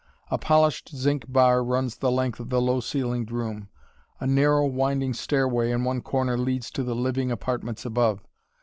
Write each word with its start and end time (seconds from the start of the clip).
A 0.31 0.39
polished 0.39 0.95
zinc 0.97 1.25
bar 1.31 1.63
runs 1.63 1.97
the 1.97 2.09
length 2.09 2.39
of 2.39 2.49
the 2.49 2.59
low 2.59 2.79
ceilinged 2.79 3.29
room; 3.29 3.69
a 4.19 4.25
narrow, 4.25 4.65
winding 4.65 5.13
stairway 5.13 5.69
in 5.69 5.83
one 5.83 6.01
corner 6.01 6.39
leads 6.39 6.71
to 6.71 6.81
the 6.83 6.95
living 6.95 7.29
apartments 7.31 7.85
above. 7.85 8.25